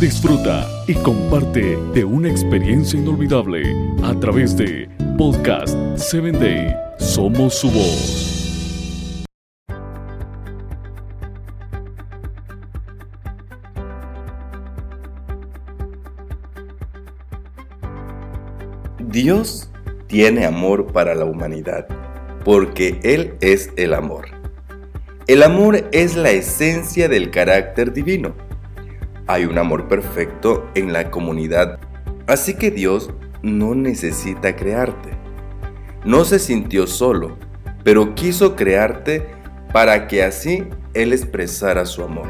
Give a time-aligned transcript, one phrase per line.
[0.00, 3.62] Disfruta y comparte de una experiencia inolvidable
[4.02, 6.74] a través de Podcast 7 Day.
[6.98, 9.24] Somos su voz.
[18.98, 19.70] Dios
[20.08, 21.86] tiene amor para la humanidad
[22.44, 24.26] porque Él es el amor.
[25.26, 28.34] El amor es la esencia del carácter divino.
[29.26, 31.78] Hay un amor perfecto en la comunidad,
[32.26, 33.10] así que Dios
[33.42, 35.10] no necesita crearte.
[36.04, 37.38] No se sintió solo,
[37.84, 39.26] pero quiso crearte
[39.72, 42.26] para que así Él expresara su amor.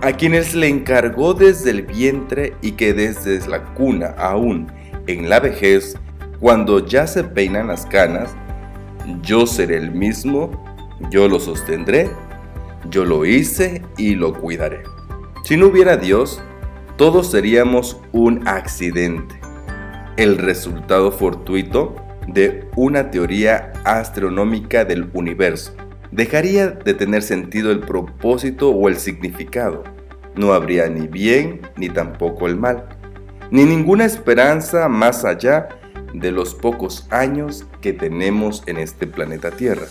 [0.00, 4.66] A quienes le encargó desde el vientre y que desde la cuna aún
[5.06, 5.96] en la vejez,
[6.40, 8.34] cuando ya se peinan las canas,
[9.22, 10.50] yo seré el mismo,
[11.12, 12.10] yo lo sostendré,
[12.90, 14.82] yo lo hice y lo cuidaré.
[15.44, 16.40] Si no hubiera Dios,
[16.96, 19.34] todos seríamos un accidente,
[20.16, 21.94] el resultado fortuito
[22.26, 25.74] de una teoría astronómica del universo.
[26.10, 29.84] Dejaría de tener sentido el propósito o el significado.
[30.34, 32.88] No habría ni bien ni tampoco el mal,
[33.50, 35.68] ni ninguna esperanza más allá
[36.14, 39.88] de los pocos años que tenemos en este planeta Tierra.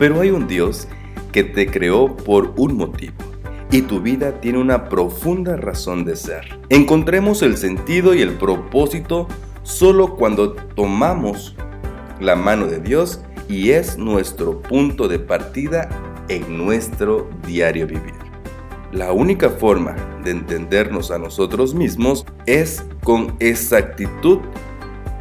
[0.00, 0.88] Pero hay un Dios
[1.30, 3.25] que te creó por un motivo
[3.70, 6.60] y tu vida tiene una profunda razón de ser.
[6.68, 9.26] Encontremos el sentido y el propósito
[9.62, 11.56] solo cuando tomamos
[12.20, 15.88] la mano de Dios y es nuestro punto de partida
[16.28, 18.14] en nuestro diario vivir.
[18.92, 24.38] La única forma de entendernos a nosotros mismos es con exactitud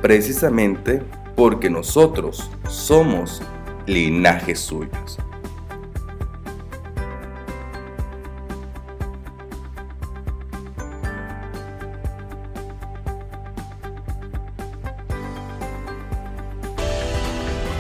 [0.02, 1.02] precisamente
[1.36, 3.42] porque nosotros somos
[3.86, 5.18] linajes suyos.